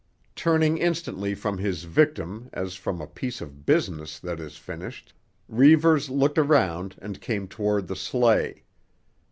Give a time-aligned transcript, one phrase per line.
[0.35, 5.13] Turning instantly from his victim as from a piece of business that is finished,
[5.47, 8.63] Reivers looked around and came toward the sleigh.